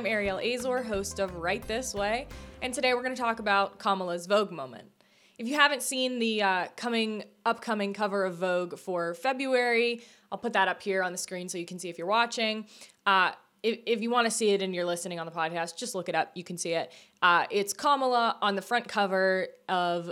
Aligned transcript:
I'm 0.00 0.06
Ariel 0.06 0.38
Azor, 0.38 0.82
host 0.82 1.18
of 1.18 1.34
Right 1.34 1.62
This 1.68 1.92
Way, 1.94 2.26
and 2.62 2.72
today 2.72 2.94
we're 2.94 3.02
going 3.02 3.14
to 3.14 3.20
talk 3.20 3.38
about 3.38 3.78
Kamala's 3.78 4.24
Vogue 4.24 4.50
moment. 4.50 4.88
If 5.36 5.46
you 5.46 5.56
haven't 5.56 5.82
seen 5.82 6.18
the 6.18 6.42
uh, 6.42 6.66
coming 6.74 7.24
upcoming 7.44 7.92
cover 7.92 8.24
of 8.24 8.36
Vogue 8.36 8.78
for 8.78 9.12
February, 9.12 10.00
I'll 10.32 10.38
put 10.38 10.54
that 10.54 10.68
up 10.68 10.80
here 10.80 11.02
on 11.02 11.12
the 11.12 11.18
screen 11.18 11.50
so 11.50 11.58
you 11.58 11.66
can 11.66 11.78
see 11.78 11.90
if 11.90 11.98
you're 11.98 12.06
watching. 12.06 12.64
Uh, 13.04 13.32
if, 13.62 13.80
if 13.84 14.00
you 14.00 14.08
want 14.08 14.24
to 14.24 14.30
see 14.30 14.52
it 14.52 14.62
and 14.62 14.74
you're 14.74 14.86
listening 14.86 15.20
on 15.20 15.26
the 15.26 15.32
podcast, 15.32 15.76
just 15.76 15.94
look 15.94 16.08
it 16.08 16.14
up. 16.14 16.30
You 16.34 16.44
can 16.44 16.56
see 16.56 16.72
it. 16.72 16.90
Uh, 17.20 17.44
it's 17.50 17.74
Kamala 17.74 18.38
on 18.40 18.56
the 18.56 18.62
front 18.62 18.88
cover 18.88 19.48
of 19.68 20.10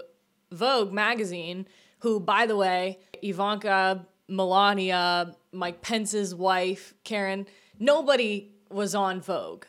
Vogue 0.52 0.93
magazine, 0.93 1.66
who, 2.00 2.20
by 2.20 2.45
the 2.45 2.59
way, 2.59 2.98
Ivanka, 3.23 4.07
Melania, 4.29 5.34
Mike 5.50 5.81
Pence's 5.81 6.34
wife, 6.34 6.93
Karen, 7.04 7.46
nobody 7.79 8.53
was 8.68 8.95
on 8.95 9.23
Vogue 9.23 9.64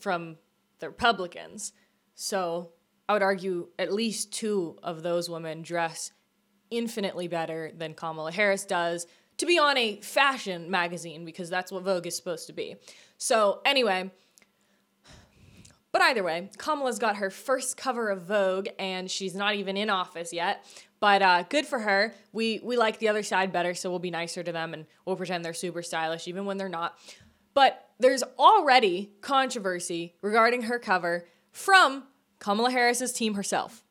from 0.00 0.36
the 0.78 0.88
Republicans. 0.88 1.72
So 2.14 2.72
I 3.08 3.12
would 3.12 3.22
argue 3.22 3.68
at 3.78 3.92
least 3.92 4.32
two 4.32 4.76
of 4.82 5.02
those 5.02 5.28
women 5.28 5.62
dress 5.62 6.12
infinitely 6.70 7.28
better 7.28 7.72
than 7.76 7.94
Kamala 7.94 8.32
Harris 8.32 8.64
does 8.64 9.06
to 9.38 9.46
be 9.46 9.58
on 9.58 9.76
a 9.76 10.00
fashion 10.00 10.70
magazine 10.70 11.24
because 11.24 11.48
that's 11.48 11.72
what 11.72 11.82
Vogue 11.82 12.06
is 12.06 12.16
supposed 12.16 12.46
to 12.46 12.52
be. 12.52 12.76
So, 13.16 13.60
anyway, 13.64 14.10
but 15.92 16.02
either 16.02 16.22
way, 16.22 16.50
Kamala's 16.58 16.98
got 16.98 17.16
her 17.16 17.30
first 17.30 17.76
cover 17.76 18.10
of 18.10 18.22
Vogue 18.22 18.68
and 18.78 19.10
she's 19.10 19.34
not 19.34 19.54
even 19.56 19.76
in 19.76 19.90
office 19.90 20.32
yet. 20.32 20.64
But 21.00 21.22
uh, 21.22 21.44
good 21.48 21.66
for 21.66 21.78
her. 21.78 22.14
We 22.32 22.60
we 22.62 22.76
like 22.76 22.98
the 22.98 23.08
other 23.08 23.22
side 23.22 23.52
better, 23.52 23.74
so 23.74 23.88
we'll 23.88 23.98
be 23.98 24.10
nicer 24.10 24.42
to 24.42 24.52
them 24.52 24.74
and 24.74 24.84
we'll 25.06 25.16
pretend 25.16 25.44
they're 25.44 25.54
super 25.54 25.82
stylish 25.82 26.28
even 26.28 26.44
when 26.44 26.58
they're 26.58 26.68
not. 26.68 26.98
But 27.54 27.88
there's 27.98 28.22
already 28.38 29.10
controversy 29.20 30.14
regarding 30.22 30.62
her 30.62 30.78
cover 30.78 31.26
from 31.52 32.04
Kamala 32.38 32.70
Harris's 32.70 33.12
team 33.12 33.34
herself. 33.34 33.84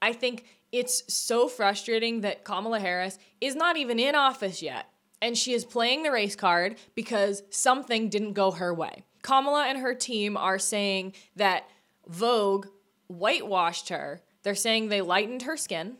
I 0.00 0.12
think 0.12 0.44
it's 0.72 1.02
so 1.12 1.48
frustrating 1.48 2.20
that 2.22 2.44
Kamala 2.44 2.80
Harris 2.80 3.18
is 3.40 3.54
not 3.54 3.76
even 3.76 3.98
in 3.98 4.14
office 4.14 4.62
yet 4.62 4.86
and 5.22 5.36
she 5.36 5.52
is 5.52 5.64
playing 5.64 6.02
the 6.02 6.12
race 6.12 6.36
card 6.36 6.76
because 6.94 7.42
something 7.50 8.08
didn't 8.08 8.34
go 8.34 8.50
her 8.52 8.72
way. 8.72 9.04
Kamala 9.22 9.66
and 9.66 9.78
her 9.78 9.94
team 9.94 10.36
are 10.36 10.58
saying 10.58 11.14
that 11.36 11.68
Vogue 12.06 12.66
whitewashed 13.08 13.88
her. 13.88 14.22
They're 14.42 14.54
saying 14.54 14.88
they 14.88 15.00
lightened 15.00 15.42
her 15.42 15.56
skin. 15.56 15.96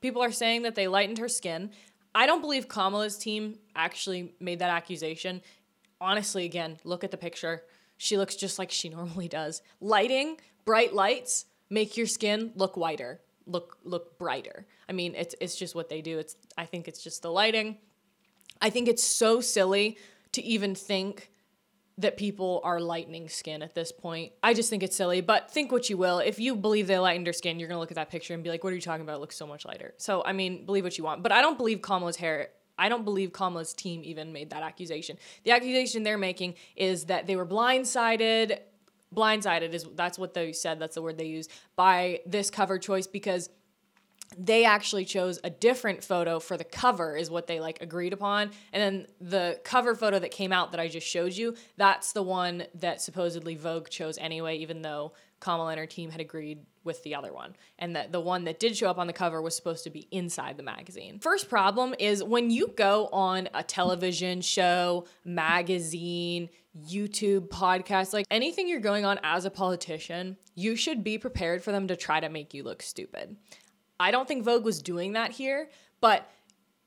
People 0.00 0.22
are 0.22 0.32
saying 0.32 0.62
that 0.62 0.74
they 0.74 0.88
lightened 0.88 1.18
her 1.18 1.28
skin. 1.28 1.70
I 2.14 2.26
don't 2.26 2.40
believe 2.40 2.68
Kamala's 2.68 3.16
team 3.16 3.58
actually 3.74 4.34
made 4.40 4.58
that 4.58 4.70
accusation. 4.70 5.40
Honestly, 6.04 6.44
again, 6.44 6.78
look 6.84 7.02
at 7.02 7.10
the 7.10 7.16
picture. 7.16 7.62
She 7.96 8.18
looks 8.18 8.36
just 8.36 8.58
like 8.58 8.70
she 8.70 8.88
normally 8.98 9.28
does. 9.28 9.62
Lighting, 9.80 10.36
bright 10.64 10.92
lights 10.92 11.46
make 11.70 11.96
your 11.96 12.06
skin 12.06 12.52
look 12.54 12.76
whiter, 12.76 13.20
look 13.46 13.78
look 13.84 14.18
brighter. 14.18 14.66
I 14.88 14.92
mean, 14.92 15.14
it's 15.14 15.34
it's 15.40 15.56
just 15.56 15.74
what 15.74 15.88
they 15.88 16.02
do. 16.02 16.18
It's 16.18 16.36
I 16.58 16.66
think 16.66 16.88
it's 16.88 17.02
just 17.02 17.22
the 17.22 17.30
lighting. 17.30 17.78
I 18.60 18.70
think 18.70 18.86
it's 18.86 19.02
so 19.02 19.40
silly 19.40 19.96
to 20.32 20.42
even 20.42 20.74
think 20.74 21.30
that 21.96 22.16
people 22.16 22.60
are 22.64 22.80
lightening 22.80 23.28
skin 23.28 23.62
at 23.62 23.74
this 23.74 23.92
point. 23.92 24.32
I 24.42 24.52
just 24.52 24.68
think 24.68 24.82
it's 24.82 24.96
silly, 24.96 25.20
but 25.20 25.50
think 25.50 25.70
what 25.70 25.88
you 25.88 25.96
will. 25.96 26.18
If 26.18 26.40
you 26.40 26.56
believe 26.56 26.86
they 26.86 26.98
lightened 26.98 27.26
her 27.28 27.32
skin, 27.32 27.58
you're 27.58 27.68
gonna 27.68 27.80
look 27.80 27.92
at 27.92 27.96
that 27.96 28.10
picture 28.10 28.34
and 28.34 28.42
be 28.42 28.50
like, 28.50 28.62
what 28.62 28.72
are 28.72 28.76
you 28.76 28.82
talking 28.82 29.02
about? 29.02 29.16
It 29.16 29.20
looks 29.20 29.36
so 29.36 29.46
much 29.46 29.64
lighter. 29.64 29.94
So, 29.96 30.22
I 30.24 30.32
mean, 30.32 30.66
believe 30.66 30.84
what 30.84 30.98
you 30.98 31.04
want. 31.04 31.22
But 31.22 31.32
I 31.32 31.40
don't 31.40 31.56
believe 31.56 31.80
Kamala's 31.82 32.16
hair. 32.16 32.48
I 32.78 32.88
don't 32.88 33.04
believe 33.04 33.32
Kamala's 33.32 33.72
team 33.72 34.02
even 34.04 34.32
made 34.32 34.50
that 34.50 34.62
accusation. 34.62 35.18
The 35.44 35.52
accusation 35.52 36.02
they're 36.02 36.18
making 36.18 36.54
is 36.76 37.04
that 37.06 37.26
they 37.26 37.36
were 37.36 37.46
blindsided. 37.46 38.58
Blindsided 39.14 39.72
is 39.72 39.86
that's 39.94 40.18
what 40.18 40.34
they 40.34 40.52
said. 40.52 40.78
That's 40.80 40.96
the 40.96 41.02
word 41.02 41.18
they 41.18 41.26
use 41.26 41.48
by 41.76 42.20
this 42.26 42.50
cover 42.50 42.78
choice 42.78 43.06
because 43.06 43.48
they 44.36 44.64
actually 44.64 45.04
chose 45.04 45.38
a 45.44 45.50
different 45.50 46.02
photo 46.02 46.40
for 46.40 46.56
the 46.56 46.64
cover 46.64 47.16
is 47.16 47.30
what 47.30 47.46
they 47.46 47.60
like 47.60 47.80
agreed 47.80 48.12
upon 48.12 48.50
and 48.72 48.82
then 48.82 49.06
the 49.20 49.60
cover 49.64 49.94
photo 49.94 50.18
that 50.18 50.30
came 50.30 50.52
out 50.52 50.72
that 50.72 50.80
i 50.80 50.88
just 50.88 51.06
showed 51.06 51.32
you 51.32 51.54
that's 51.76 52.12
the 52.12 52.22
one 52.22 52.64
that 52.74 53.00
supposedly 53.00 53.54
vogue 53.54 53.88
chose 53.88 54.18
anyway 54.18 54.56
even 54.56 54.82
though 54.82 55.12
kamala 55.44 55.70
and 55.70 55.78
her 55.78 55.86
team 55.86 56.10
had 56.10 56.20
agreed 56.20 56.64
with 56.84 57.02
the 57.02 57.14
other 57.14 57.32
one 57.32 57.54
and 57.78 57.94
that 57.96 58.12
the 58.12 58.20
one 58.20 58.44
that 58.44 58.58
did 58.58 58.76
show 58.76 58.88
up 58.88 58.98
on 58.98 59.06
the 59.06 59.12
cover 59.12 59.40
was 59.40 59.54
supposed 59.54 59.84
to 59.84 59.90
be 59.90 60.08
inside 60.10 60.56
the 60.56 60.62
magazine. 60.62 61.18
First 61.18 61.48
problem 61.48 61.94
is 61.98 62.24
when 62.24 62.50
you 62.50 62.68
go 62.76 63.08
on 63.12 63.48
a 63.54 63.62
television 63.62 64.40
show 64.40 65.06
magazine 65.24 66.48
youtube 66.88 67.48
podcast 67.50 68.12
like 68.12 68.26
anything 68.32 68.66
you're 68.66 68.80
going 68.80 69.04
on 69.04 69.16
as 69.22 69.44
a 69.44 69.50
politician 69.50 70.36
you 70.56 70.74
should 70.74 71.04
be 71.04 71.16
prepared 71.18 71.62
for 71.62 71.70
them 71.70 71.86
to 71.86 71.94
try 71.94 72.18
to 72.18 72.28
make 72.28 72.54
you 72.54 72.62
look 72.62 72.82
stupid. 72.82 73.36
I 74.00 74.10
don't 74.10 74.26
think 74.26 74.44
Vogue 74.44 74.64
was 74.64 74.82
doing 74.82 75.12
that 75.12 75.30
here, 75.30 75.70
but 76.00 76.28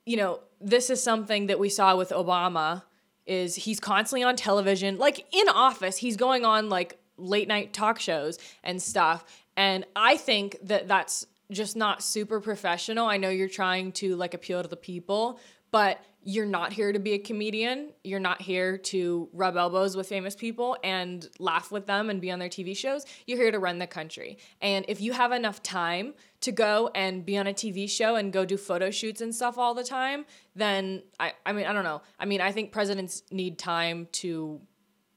you 0.05 0.17
know, 0.17 0.39
this 0.61 0.89
is 0.89 1.03
something 1.03 1.47
that 1.47 1.59
we 1.59 1.69
saw 1.69 1.95
with 1.95 2.09
Obama 2.09 2.83
is 3.25 3.55
he's 3.55 3.79
constantly 3.79 4.23
on 4.23 4.35
television, 4.35 4.97
like 4.97 5.25
in 5.33 5.49
office, 5.49 5.97
he's 5.97 6.15
going 6.15 6.45
on 6.45 6.69
like 6.69 6.96
late 7.17 7.47
night 7.47 7.73
talk 7.73 7.99
shows 7.99 8.37
and 8.63 8.81
stuff. 8.81 9.25
And 9.55 9.85
I 9.95 10.17
think 10.17 10.57
that 10.63 10.87
that's 10.87 11.25
just 11.51 11.75
not 11.75 12.03
super 12.03 12.39
professional. 12.39 13.07
I 13.07 13.17
know 13.17 13.29
you're 13.29 13.47
trying 13.47 13.91
to 13.93 14.15
like 14.15 14.33
appeal 14.33 14.61
to 14.61 14.67
the 14.67 14.75
people, 14.75 15.39
but 15.71 15.99
you're 16.23 16.45
not 16.45 16.73
here 16.73 16.91
to 16.91 16.99
be 16.99 17.13
a 17.13 17.19
comedian. 17.19 17.93
You're 18.03 18.19
not 18.19 18.41
here 18.41 18.77
to 18.77 19.29
rub 19.31 19.55
elbows 19.55 19.95
with 19.95 20.09
famous 20.09 20.35
people 20.35 20.75
and 20.83 21.25
laugh 21.39 21.71
with 21.71 21.85
them 21.85 22.09
and 22.09 22.19
be 22.19 22.31
on 22.31 22.39
their 22.39 22.49
TV 22.49 22.75
shows. 22.75 23.05
You're 23.25 23.37
here 23.37 23.51
to 23.51 23.59
run 23.59 23.79
the 23.79 23.87
country. 23.87 24.37
And 24.59 24.83
if 24.89 24.99
you 24.99 25.13
have 25.13 25.31
enough 25.31 25.63
time 25.63 26.15
to 26.41 26.51
go 26.51 26.91
and 26.93 27.25
be 27.25 27.37
on 27.37 27.47
a 27.47 27.53
TV 27.53 27.89
show 27.89 28.15
and 28.15 28.33
go 28.33 28.43
do 28.43 28.57
photo 28.57 28.91
shoots 28.91 29.21
and 29.21 29.33
stuff 29.33 29.57
all 29.57 29.73
the 29.73 29.85
time, 29.85 30.25
then 30.53 31.03
I, 31.17 31.31
I 31.45 31.53
mean, 31.53 31.65
I 31.65 31.71
don't 31.71 31.85
know. 31.85 32.01
I 32.19 32.25
mean, 32.25 32.41
I 32.41 32.51
think 32.51 32.73
presidents 32.73 33.23
need 33.31 33.57
time 33.57 34.09
to 34.13 34.59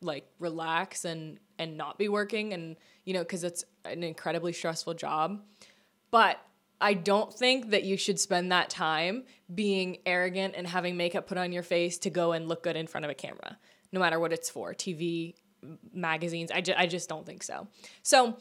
like 0.01 0.27
relax 0.39 1.05
and 1.05 1.41
and 1.61 1.77
not 1.77 1.97
be 1.99 2.09
working 2.09 2.53
and 2.53 2.77
you 3.05 3.15
know 3.15 3.21
because 3.21 3.45
it's 3.45 3.65
an 3.85 4.03
incredibly 4.03 4.53
stressful 4.53 4.95
job 4.95 5.41
but 6.11 6.41
I 6.81 6.95
don't 6.95 7.33
think 7.33 7.71
that 7.71 7.85
you 7.85 7.97
should 7.97 8.19
spend 8.19 8.51
that 8.53 8.71
time 8.71 9.25
being 9.55 9.99
arrogant 10.07 10.55
and 10.57 10.67
having 10.67 10.97
makeup 10.97 11.27
put 11.27 11.37
on 11.37 11.53
your 11.53 11.63
face 11.63 11.99
to 11.99 12.11
go 12.11 12.33
and 12.33 12.49
look 12.49 12.63
good 12.63 12.77
in 12.77 12.87
front 12.87 13.05
of 13.05 13.11
a 13.11 13.15
camera, 13.15 13.59
no 13.93 14.01
matter 14.01 14.19
what 14.19 14.33
it's 14.33 14.49
for 14.49 14.73
TV, 14.73 15.35
magazines. 15.93 16.51
I, 16.51 16.63
ju- 16.63 16.75
I 16.77 16.87
just 16.87 17.09
don't 17.09 17.27
think 17.27 17.43
so. 17.43 17.69
So, 18.03 18.37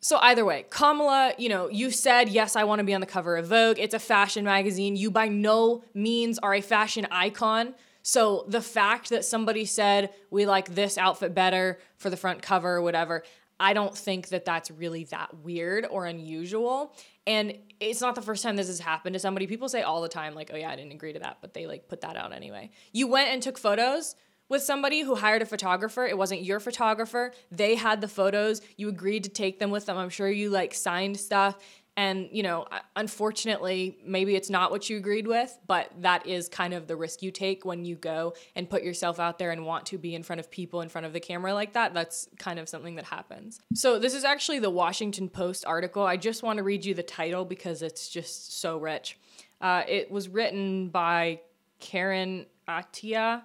so 0.00 0.18
either 0.18 0.44
way, 0.44 0.66
Kamala, 0.68 1.32
you 1.38 1.48
know, 1.48 1.68
you 1.68 1.90
said, 1.90 2.28
yes, 2.28 2.56
I 2.56 2.64
want 2.64 2.80
to 2.80 2.84
be 2.84 2.92
on 2.92 3.00
the 3.00 3.06
cover 3.06 3.36
of 3.36 3.46
Vogue. 3.46 3.78
It's 3.78 3.94
a 3.94 3.98
fashion 3.98 4.44
magazine. 4.44 4.96
You 4.96 5.10
by 5.10 5.28
no 5.28 5.82
means 5.94 6.38
are 6.40 6.52
a 6.52 6.60
fashion 6.60 7.06
icon. 7.10 7.74
So 8.02 8.44
the 8.48 8.60
fact 8.60 9.10
that 9.10 9.24
somebody 9.24 9.64
said, 9.64 10.10
we 10.30 10.46
like 10.46 10.74
this 10.74 10.98
outfit 10.98 11.34
better 11.34 11.78
for 11.96 12.10
the 12.10 12.16
front 12.16 12.42
cover 12.42 12.76
or 12.76 12.82
whatever, 12.82 13.22
I 13.58 13.74
don't 13.74 13.96
think 13.96 14.28
that 14.28 14.44
that's 14.44 14.70
really 14.70 15.04
that 15.04 15.38
weird 15.38 15.86
or 15.88 16.06
unusual. 16.06 16.94
And 17.26 17.56
it's 17.78 18.00
not 18.00 18.16
the 18.16 18.22
first 18.22 18.42
time 18.42 18.56
this 18.56 18.66
has 18.66 18.80
happened 18.80 19.14
to 19.14 19.20
somebody. 19.20 19.46
People 19.46 19.68
say 19.68 19.82
all 19.82 20.02
the 20.02 20.08
time, 20.08 20.34
like, 20.34 20.50
oh 20.52 20.56
yeah, 20.56 20.70
I 20.70 20.76
didn't 20.76 20.92
agree 20.92 21.12
to 21.12 21.20
that, 21.20 21.38
but 21.40 21.54
they 21.54 21.66
like 21.66 21.88
put 21.88 22.00
that 22.00 22.16
out 22.16 22.32
anyway. 22.32 22.70
You 22.92 23.06
went 23.06 23.30
and 23.30 23.40
took 23.40 23.58
photos 23.58 24.16
with 24.48 24.62
somebody 24.62 25.02
who 25.02 25.14
hired 25.14 25.40
a 25.40 25.46
photographer. 25.46 26.04
It 26.04 26.18
wasn't 26.18 26.42
your 26.42 26.60
photographer. 26.60 27.32
They 27.50 27.76
had 27.76 28.00
the 28.00 28.08
photos. 28.08 28.60
You 28.76 28.88
agreed 28.88 29.24
to 29.24 29.30
take 29.30 29.60
them 29.60 29.70
with 29.70 29.86
them. 29.86 29.96
I'm 29.96 30.10
sure 30.10 30.28
you 30.28 30.50
like 30.50 30.74
signed 30.74 31.18
stuff 31.18 31.56
and, 31.96 32.30
you 32.32 32.42
know, 32.42 32.66
unfortunately, 32.96 33.98
maybe 34.04 34.34
it's 34.34 34.48
not 34.48 34.70
what 34.70 34.88
you 34.88 34.96
agreed 34.96 35.26
with, 35.26 35.58
but 35.66 35.90
that 36.00 36.26
is 36.26 36.48
kind 36.48 36.72
of 36.72 36.86
the 36.86 36.96
risk 36.96 37.22
you 37.22 37.30
take 37.30 37.66
when 37.66 37.84
you 37.84 37.96
go 37.96 38.32
and 38.56 38.68
put 38.68 38.82
yourself 38.82 39.20
out 39.20 39.38
there 39.38 39.50
and 39.50 39.66
want 39.66 39.84
to 39.86 39.98
be 39.98 40.14
in 40.14 40.22
front 40.22 40.40
of 40.40 40.50
people 40.50 40.80
in 40.80 40.88
front 40.88 41.06
of 41.06 41.12
the 41.12 41.20
camera 41.20 41.52
like 41.52 41.74
that. 41.74 41.92
That's 41.92 42.28
kind 42.38 42.58
of 42.58 42.66
something 42.66 42.94
that 42.94 43.04
happens. 43.04 43.60
So, 43.74 43.98
this 43.98 44.14
is 44.14 44.24
actually 44.24 44.58
the 44.58 44.70
Washington 44.70 45.28
Post 45.28 45.66
article. 45.66 46.02
I 46.02 46.16
just 46.16 46.42
want 46.42 46.56
to 46.56 46.62
read 46.62 46.86
you 46.86 46.94
the 46.94 47.02
title 47.02 47.44
because 47.44 47.82
it's 47.82 48.08
just 48.08 48.58
so 48.58 48.78
rich. 48.78 49.18
Uh, 49.60 49.82
it 49.86 50.10
was 50.10 50.30
written 50.30 50.88
by 50.88 51.40
Karen 51.78 52.46
Attiah, 52.66 53.42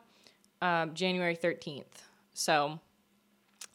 um, 0.62 0.94
January 0.94 1.36
13th. 1.36 1.84
So, 2.34 2.80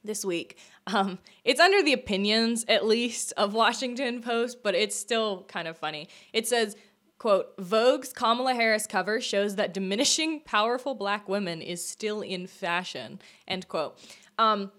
this 0.05 0.25
week. 0.25 0.59
Um, 0.87 1.19
it's 1.45 1.61
under 1.61 1.83
the 1.83 1.93
opinions, 1.93 2.65
at 2.69 2.87
least, 2.87 3.33
of 3.37 3.55
Washington 3.55 4.21
Post, 4.21 4.63
but 4.63 4.75
it's 4.75 4.97
still 4.97 5.45
kind 5.45 5.69
of 5.69 5.77
funny. 5.79 6.09
It 6.33 6.47
says, 6.47 6.77
quote, 7.19 7.57
Vogue's 7.59 8.13
Kamala 8.13 8.55
Harris 8.55 8.87
cover 8.87 9.21
shows 9.21 9.57
that 9.57 9.73
diminishing 9.73 10.41
powerful 10.41 10.95
black 10.95 11.29
women 11.29 11.63
is 11.63 11.87
still 11.87 12.21
in 12.21 12.47
fashion, 12.47 13.21
end 13.47 13.69
quote. 13.69 13.99
Um, 14.39 14.73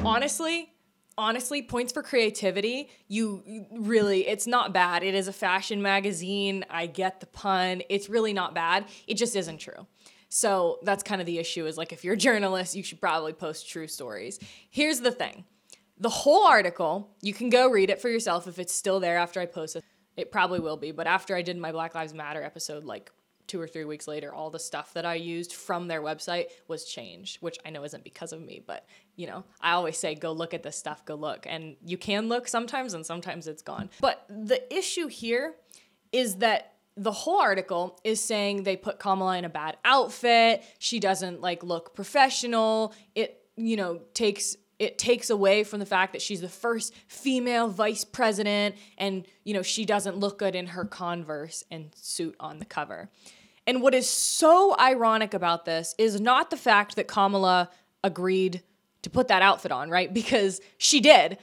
honestly, 0.00 0.72
honestly 1.18 1.62
points 1.62 1.92
for 1.92 2.02
creativity 2.02 2.90
you 3.08 3.66
really 3.72 4.26
it's 4.28 4.46
not 4.46 4.74
bad 4.74 5.02
it 5.02 5.14
is 5.14 5.28
a 5.28 5.32
fashion 5.32 5.80
magazine 5.80 6.62
i 6.68 6.86
get 6.86 7.20
the 7.20 7.26
pun 7.26 7.80
it's 7.88 8.10
really 8.10 8.34
not 8.34 8.54
bad 8.54 8.84
it 9.06 9.14
just 9.14 9.34
isn't 9.34 9.56
true 9.56 9.86
So 10.28 10.78
that's 10.82 11.02
kind 11.02 11.20
of 11.20 11.26
the 11.26 11.38
issue 11.38 11.66
is 11.66 11.76
like 11.76 11.92
if 11.92 12.04
you're 12.04 12.14
a 12.14 12.18
journalist, 12.18 12.74
you 12.74 12.82
should 12.82 13.00
probably 13.00 13.32
post 13.32 13.68
true 13.68 13.86
stories. 13.86 14.38
Here's 14.70 15.00
the 15.00 15.12
thing 15.12 15.44
the 15.98 16.08
whole 16.10 16.46
article, 16.46 17.16
you 17.22 17.32
can 17.32 17.48
go 17.48 17.70
read 17.70 17.90
it 17.90 18.00
for 18.00 18.08
yourself 18.08 18.46
if 18.46 18.58
it's 18.58 18.74
still 18.74 19.00
there 19.00 19.16
after 19.16 19.40
I 19.40 19.46
post 19.46 19.76
it. 19.76 19.84
It 20.16 20.32
probably 20.32 20.60
will 20.60 20.76
be, 20.76 20.92
but 20.92 21.06
after 21.06 21.36
I 21.36 21.42
did 21.42 21.56
my 21.58 21.72
Black 21.72 21.94
Lives 21.94 22.14
Matter 22.14 22.42
episode, 22.42 22.84
like 22.84 23.10
two 23.46 23.60
or 23.60 23.68
three 23.68 23.84
weeks 23.84 24.08
later, 24.08 24.34
all 24.34 24.50
the 24.50 24.58
stuff 24.58 24.92
that 24.94 25.04
I 25.04 25.14
used 25.14 25.52
from 25.52 25.88
their 25.88 26.02
website 26.02 26.46
was 26.68 26.84
changed, 26.84 27.38
which 27.42 27.58
I 27.64 27.70
know 27.70 27.84
isn't 27.84 28.04
because 28.04 28.32
of 28.32 28.40
me, 28.40 28.62
but 28.66 28.86
you 29.14 29.26
know, 29.26 29.44
I 29.60 29.72
always 29.72 29.98
say, 29.98 30.14
go 30.14 30.32
look 30.32 30.54
at 30.54 30.62
this 30.62 30.76
stuff, 30.76 31.04
go 31.04 31.14
look. 31.14 31.46
And 31.48 31.76
you 31.84 31.96
can 31.96 32.28
look 32.28 32.48
sometimes, 32.48 32.94
and 32.94 33.04
sometimes 33.04 33.46
it's 33.46 33.62
gone. 33.62 33.90
But 34.00 34.24
the 34.28 34.62
issue 34.74 35.06
here 35.06 35.54
is 36.12 36.36
that 36.36 36.75
the 36.96 37.12
whole 37.12 37.40
article 37.40 38.00
is 38.04 38.20
saying 38.20 38.62
they 38.62 38.76
put 38.76 38.98
Kamala 38.98 39.36
in 39.36 39.44
a 39.44 39.50
bad 39.50 39.76
outfit. 39.84 40.64
She 40.78 40.98
doesn't 40.98 41.40
like 41.40 41.62
look 41.62 41.94
professional. 41.94 42.94
It, 43.14 43.42
you 43.56 43.76
know, 43.76 44.00
takes 44.14 44.56
it 44.78 44.98
takes 44.98 45.30
away 45.30 45.64
from 45.64 45.80
the 45.80 45.86
fact 45.86 46.12
that 46.12 46.20
she's 46.20 46.40
the 46.40 46.48
first 46.48 46.94
female 47.08 47.68
vice 47.68 48.04
president 48.04 48.74
and 48.98 49.26
you 49.44 49.54
know 49.54 49.62
she 49.62 49.84
doesn't 49.84 50.18
look 50.18 50.38
good 50.38 50.54
in 50.54 50.66
her 50.68 50.84
converse 50.84 51.64
and 51.70 51.90
suit 51.94 52.36
on 52.40 52.58
the 52.58 52.64
cover 52.64 53.08
and 53.66 53.80
what 53.80 53.94
is 53.94 54.08
so 54.08 54.76
ironic 54.78 55.34
about 55.34 55.64
this 55.64 55.94
is 55.98 56.20
not 56.20 56.50
the 56.50 56.56
fact 56.56 56.96
that 56.96 57.08
kamala 57.08 57.70
agreed 58.04 58.62
to 59.00 59.08
put 59.08 59.28
that 59.28 59.40
outfit 59.40 59.72
on 59.72 59.88
right 59.88 60.12
because 60.12 60.60
she 60.78 61.00
did 61.00 61.38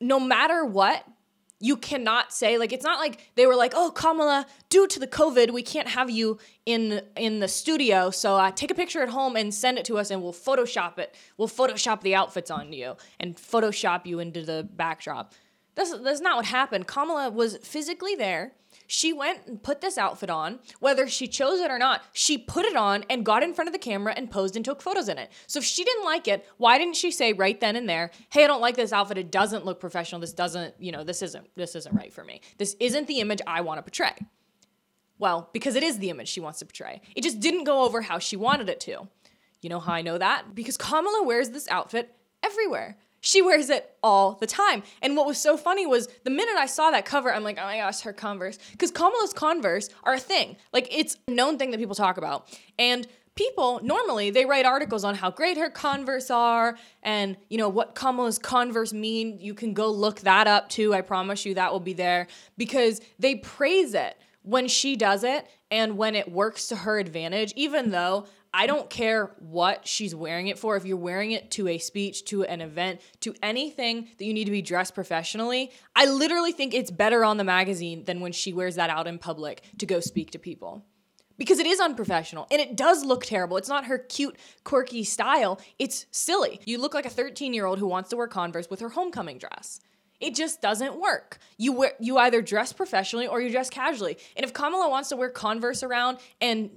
no 0.00 0.20
matter 0.20 0.64
what 0.64 1.04
you 1.60 1.76
cannot 1.76 2.32
say 2.32 2.58
like 2.58 2.72
it's 2.72 2.84
not 2.84 2.98
like 2.98 3.30
they 3.34 3.46
were 3.46 3.56
like 3.56 3.72
oh 3.74 3.90
kamala 3.90 4.46
due 4.68 4.86
to 4.86 5.00
the 5.00 5.06
covid 5.06 5.50
we 5.52 5.62
can't 5.62 5.88
have 5.88 6.10
you 6.10 6.38
in 6.66 7.00
in 7.16 7.40
the 7.40 7.48
studio 7.48 8.10
so 8.10 8.36
uh, 8.36 8.50
take 8.50 8.70
a 8.70 8.74
picture 8.74 9.02
at 9.02 9.08
home 9.08 9.36
and 9.36 9.54
send 9.54 9.78
it 9.78 9.84
to 9.84 9.96
us 9.98 10.10
and 10.10 10.22
we'll 10.22 10.32
photoshop 10.32 10.98
it. 10.98 11.14
We'll 11.36 11.48
photoshop 11.48 12.00
the 12.02 12.14
outfits 12.14 12.50
on 12.50 12.72
you 12.72 12.96
and 13.20 13.36
photoshop 13.36 14.06
you 14.06 14.20
into 14.20 14.42
the 14.42 14.68
backdrop 14.76 15.34
that's, 15.76 15.96
that's 15.98 16.20
not 16.20 16.36
what 16.36 16.46
happened 16.46 16.86
kamala 16.86 17.30
was 17.30 17.56
physically 17.58 18.16
there 18.16 18.52
she 18.86 19.12
went 19.12 19.46
and 19.46 19.62
put 19.62 19.80
this 19.80 19.98
outfit 19.98 20.30
on. 20.30 20.60
Whether 20.80 21.08
she 21.08 21.26
chose 21.26 21.60
it 21.60 21.70
or 21.70 21.78
not, 21.78 22.02
she 22.12 22.38
put 22.38 22.64
it 22.64 22.76
on 22.76 23.04
and 23.10 23.24
got 23.24 23.42
in 23.42 23.54
front 23.54 23.68
of 23.68 23.72
the 23.72 23.78
camera 23.78 24.14
and 24.16 24.30
posed 24.30 24.56
and 24.56 24.64
took 24.64 24.80
photos 24.80 25.08
in 25.08 25.18
it. 25.18 25.30
So 25.46 25.58
if 25.58 25.64
she 25.64 25.84
didn't 25.84 26.04
like 26.04 26.28
it, 26.28 26.46
why 26.56 26.78
didn't 26.78 26.96
she 26.96 27.10
say 27.10 27.32
right 27.32 27.58
then 27.60 27.76
and 27.76 27.88
there, 27.88 28.10
"Hey, 28.30 28.44
I 28.44 28.46
don't 28.46 28.60
like 28.60 28.76
this 28.76 28.92
outfit. 28.92 29.18
It 29.18 29.30
doesn't 29.30 29.64
look 29.64 29.80
professional. 29.80 30.20
This 30.20 30.32
doesn't, 30.32 30.74
you 30.78 30.92
know, 30.92 31.04
this 31.04 31.22
isn't 31.22 31.48
this 31.56 31.74
isn't 31.74 31.94
right 31.94 32.12
for 32.12 32.24
me. 32.24 32.40
This 32.58 32.76
isn't 32.80 33.06
the 33.06 33.20
image 33.20 33.40
I 33.46 33.60
want 33.60 33.78
to 33.78 33.82
portray." 33.82 34.14
Well, 35.18 35.48
because 35.52 35.76
it 35.76 35.82
is 35.82 35.98
the 35.98 36.10
image 36.10 36.28
she 36.28 36.40
wants 36.40 36.58
to 36.58 36.66
portray. 36.66 37.00
It 37.14 37.22
just 37.22 37.40
didn't 37.40 37.64
go 37.64 37.84
over 37.84 38.02
how 38.02 38.18
she 38.18 38.36
wanted 38.36 38.68
it 38.68 38.80
to. 38.80 39.08
You 39.62 39.70
know 39.70 39.80
how 39.80 39.94
I 39.94 40.02
know 40.02 40.18
that? 40.18 40.54
Because 40.54 40.76
Kamala 40.76 41.24
wears 41.24 41.50
this 41.50 41.66
outfit 41.68 42.14
everywhere. 42.42 42.98
She 43.26 43.42
wears 43.42 43.70
it 43.70 43.92
all 44.04 44.34
the 44.34 44.46
time. 44.46 44.84
And 45.02 45.16
what 45.16 45.26
was 45.26 45.36
so 45.36 45.56
funny 45.56 45.84
was 45.84 46.08
the 46.22 46.30
minute 46.30 46.54
I 46.56 46.66
saw 46.66 46.92
that 46.92 47.04
cover, 47.04 47.34
I'm 47.34 47.42
like, 47.42 47.58
oh 47.58 47.64
my 47.64 47.78
gosh, 47.78 48.02
her 48.02 48.12
Converse. 48.12 48.56
Because 48.70 48.92
Kamala's 48.92 49.32
Converse 49.32 49.88
are 50.04 50.14
a 50.14 50.20
thing. 50.20 50.56
Like 50.72 50.86
it's 50.96 51.16
a 51.26 51.32
known 51.32 51.58
thing 51.58 51.72
that 51.72 51.78
people 51.78 51.96
talk 51.96 52.18
about. 52.18 52.48
And 52.78 53.08
people 53.34 53.80
normally 53.82 54.30
they 54.30 54.46
write 54.46 54.64
articles 54.64 55.02
on 55.02 55.16
how 55.16 55.32
great 55.32 55.58
her 55.58 55.68
Converse 55.68 56.30
are 56.30 56.78
and 57.02 57.36
you 57.50 57.58
know 57.58 57.68
what 57.68 57.96
Kamala's 57.96 58.38
Converse 58.38 58.92
mean. 58.92 59.40
You 59.40 59.54
can 59.54 59.74
go 59.74 59.90
look 59.90 60.20
that 60.20 60.46
up 60.46 60.68
too. 60.68 60.94
I 60.94 61.00
promise 61.00 61.44
you 61.44 61.54
that 61.54 61.72
will 61.72 61.80
be 61.80 61.94
there 61.94 62.28
because 62.56 63.00
they 63.18 63.34
praise 63.34 63.92
it 63.92 64.16
when 64.46 64.68
she 64.68 64.96
does 64.96 65.24
it 65.24 65.46
and 65.70 65.98
when 65.98 66.14
it 66.14 66.30
works 66.30 66.68
to 66.68 66.76
her 66.76 66.98
advantage, 66.98 67.52
even 67.56 67.90
though 67.90 68.26
I 68.54 68.66
don't 68.66 68.88
care 68.88 69.32
what 69.38 69.86
she's 69.86 70.14
wearing 70.14 70.46
it 70.46 70.58
for. 70.58 70.76
If 70.76 70.86
you're 70.86 70.96
wearing 70.96 71.32
it 71.32 71.50
to 71.52 71.68
a 71.68 71.78
speech, 71.78 72.24
to 72.26 72.44
an 72.44 72.60
event, 72.60 73.00
to 73.20 73.34
anything 73.42 74.08
that 74.16 74.24
you 74.24 74.32
need 74.32 74.44
to 74.44 74.52
be 74.52 74.62
dressed 74.62 74.94
professionally, 74.94 75.72
I 75.94 76.06
literally 76.06 76.52
think 76.52 76.72
it's 76.72 76.90
better 76.90 77.24
on 77.24 77.36
the 77.36 77.44
magazine 77.44 78.04
than 78.04 78.20
when 78.20 78.32
she 78.32 78.52
wears 78.52 78.76
that 78.76 78.88
out 78.88 79.06
in 79.06 79.18
public 79.18 79.62
to 79.78 79.84
go 79.84 80.00
speak 80.00 80.30
to 80.30 80.38
people. 80.38 80.86
Because 81.36 81.58
it 81.58 81.66
is 81.66 81.80
unprofessional 81.80 82.46
and 82.50 82.62
it 82.62 82.76
does 82.76 83.04
look 83.04 83.26
terrible. 83.26 83.56
It's 83.56 83.68
not 83.68 83.86
her 83.86 83.98
cute, 83.98 84.36
quirky 84.64 85.04
style. 85.04 85.60
It's 85.78 86.06
silly. 86.10 86.60
You 86.64 86.78
look 86.78 86.94
like 86.94 87.04
a 87.04 87.10
13 87.10 87.52
year 87.52 87.66
old 87.66 87.78
who 87.78 87.86
wants 87.86 88.10
to 88.10 88.16
wear 88.16 88.28
Converse 88.28 88.70
with 88.70 88.80
her 88.80 88.90
homecoming 88.90 89.38
dress. 89.38 89.80
It 90.20 90.34
just 90.34 90.60
doesn't 90.60 90.98
work. 91.00 91.38
You 91.58 91.72
wear 91.72 91.92
you 92.00 92.18
either 92.18 92.42
dress 92.42 92.72
professionally 92.72 93.26
or 93.26 93.40
you 93.40 93.50
dress 93.50 93.70
casually. 93.70 94.18
And 94.36 94.44
if 94.44 94.52
Kamala 94.52 94.88
wants 94.88 95.08
to 95.10 95.16
wear 95.16 95.30
Converse 95.30 95.82
around 95.82 96.18
and 96.40 96.70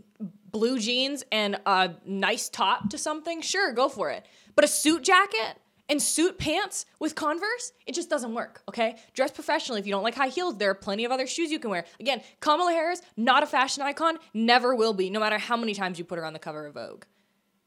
blue 0.51 0.79
jeans 0.79 1.23
and 1.31 1.59
a 1.65 1.95
nice 2.05 2.49
top 2.49 2.89
to 2.89 2.97
something, 2.97 3.41
sure, 3.41 3.71
go 3.73 3.89
for 3.89 4.09
it. 4.09 4.25
But 4.55 4.65
a 4.65 4.67
suit 4.67 5.03
jacket 5.03 5.57
and 5.87 6.01
suit 6.01 6.37
pants 6.37 6.85
with 6.99 7.15
Converse, 7.15 7.73
it 7.87 7.95
just 7.95 8.09
doesn't 8.09 8.33
work, 8.33 8.61
okay? 8.69 8.97
Dress 9.13 9.31
professionally. 9.31 9.79
If 9.79 9.87
you 9.87 9.91
don't 9.91 10.03
like 10.03 10.15
high 10.15 10.27
heels, 10.27 10.57
there 10.57 10.69
are 10.69 10.75
plenty 10.75 11.05
of 11.05 11.11
other 11.11 11.25
shoes 11.25 11.51
you 11.51 11.59
can 11.59 11.71
wear. 11.71 11.85
Again, 11.99 12.21
Kamala 12.39 12.71
Harris, 12.71 13.01
not 13.17 13.41
a 13.41 13.47
fashion 13.47 13.81
icon, 13.81 14.19
never 14.33 14.75
will 14.75 14.93
be, 14.93 15.09
no 15.09 15.19
matter 15.19 15.37
how 15.37 15.57
many 15.57 15.73
times 15.73 15.97
you 15.97 16.05
put 16.05 16.19
her 16.19 16.25
on 16.25 16.33
the 16.33 16.39
cover 16.39 16.67
of 16.67 16.75
Vogue. 16.75 17.05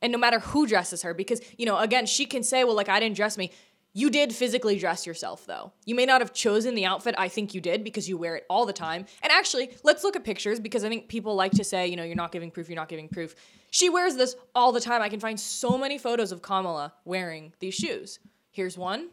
And 0.01 0.13
no 0.13 0.19
matter 0.19 0.41
who 0.41 0.67
dresses 0.67 1.03
her, 1.03 1.15
because, 1.15 1.41
you 1.57 1.67
know, 1.67 1.79
again, 1.79 2.07
she 2.07 2.27
can 2.27 2.43
say, 2.43 2.65
well, 2.65 2.75
like, 2.75 2.89
I 2.89 3.01
didn't 3.01 3.17
dress 3.17 3.39
me. 3.39 3.53
You 3.95 4.09
did 4.09 4.35
physically 4.35 4.79
dress 4.79 5.07
yourself, 5.07 5.45
though. 5.45 5.73
You 5.85 5.95
may 5.95 6.07
not 6.07 6.23
have 6.23 6.33
chosen 6.33 6.75
the 6.75 6.87
outfit. 6.87 7.15
I 7.19 7.29
think 7.29 7.53
you 7.53 7.61
did 7.61 7.85
because 7.85 8.09
you 8.09 8.17
wear 8.17 8.37
it 8.37 8.47
all 8.49 8.65
the 8.65 8.73
time. 8.73 9.05
And 9.23 9.31
actually, 9.31 9.71
let's 9.83 10.03
look 10.03 10.17
at 10.17 10.25
pictures 10.25 10.59
because 10.59 10.83
I 10.83 10.89
think 10.89 11.09
people 11.09 11.35
like 11.35 11.53
to 11.53 11.65
say, 11.65 11.87
you 11.87 11.97
know, 11.97 12.03
you're 12.03 12.17
not 12.17 12.33
giving 12.33 12.51
proof, 12.51 12.71
you're 12.71 12.77
not 12.77 12.89
giving 12.89 13.09
proof. 13.09 13.35
She 13.71 13.91
wears 13.91 14.17
this 14.17 14.35
all 14.55 14.73
the 14.73 14.81
time. 14.81 15.03
I 15.03 15.11
can 15.11 15.21
find 15.21 15.39
so 15.39 15.77
many 15.77 15.99
photos 15.99 16.33
of 16.33 16.41
Kamala 16.41 16.95
wearing 17.05 17.53
these 17.59 17.75
shoes. 17.75 18.19
Here's 18.51 18.79
one. 18.79 19.11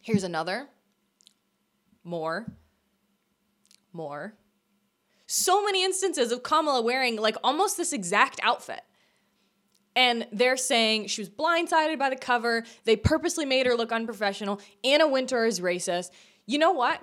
Here's 0.00 0.22
another. 0.22 0.68
More. 2.04 2.52
More. 3.92 4.34
So 5.26 5.64
many 5.64 5.82
instances 5.82 6.30
of 6.30 6.44
Kamala 6.44 6.82
wearing 6.82 7.16
like 7.16 7.36
almost 7.42 7.76
this 7.76 7.92
exact 7.92 8.38
outfit. 8.42 8.82
And 9.96 10.26
they're 10.32 10.56
saying 10.56 11.06
she 11.06 11.20
was 11.20 11.30
blindsided 11.30 11.98
by 11.98 12.10
the 12.10 12.16
cover. 12.16 12.64
They 12.84 12.96
purposely 12.96 13.44
made 13.44 13.66
her 13.66 13.74
look 13.74 13.92
unprofessional. 13.92 14.60
Anna 14.82 15.06
Wintour 15.06 15.44
is 15.44 15.60
racist. 15.60 16.10
You 16.46 16.58
know 16.58 16.72
what? 16.72 17.00